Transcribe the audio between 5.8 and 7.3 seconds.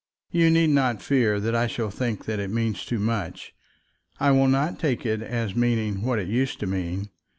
what it used to mean."